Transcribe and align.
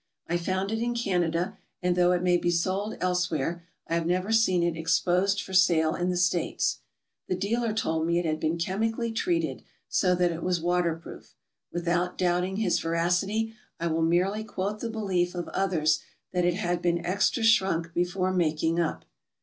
I 0.27 0.35
found 0.35 0.71
it 0.71 0.79
in 0.79 0.95
Canada, 0.95 1.59
and 1.83 1.95
though 1.95 2.11
it 2.11 2.23
may 2.23 2.35
be 2.35 2.49
sold 2.49 2.97
elsewhere, 2.99 3.63
I 3.87 3.93
have 3.93 4.07
never 4.07 4.31
seen 4.31 4.63
it 4.63 4.75
exposed 4.75 5.43
for 5.43 5.53
sale 5.53 5.93
in 5.93 6.09
the 6.09 6.17
States. 6.17 6.79
The 7.27 7.35
dealer 7.35 7.71
told 7.71 8.07
me 8.07 8.17
it 8.17 8.25
had 8.25 8.39
been 8.39 8.57
chemically 8.57 9.11
treated 9.11 9.61
so 9.89 10.15
that 10.15 10.31
it 10.31 10.41
was 10.41 10.59
waterproof; 10.59 11.35
without 11.71 12.17
doubting 12.17 12.55
his 12.55 12.79
veracity, 12.79 13.53
I 13.79 13.85
will 13.89 14.01
merely 14.01 14.43
quote 14.43 14.79
the 14.79 14.89
belief 14.89 15.35
of 15.35 15.47
others 15.49 15.99
that 16.33 16.45
it 16.45 16.55
had 16.55 16.81
been 16.81 17.05
extra 17.05 17.43
shrunk 17.43 17.93
before 17.93 18.33
making 18.33 18.79
up. 18.79 19.05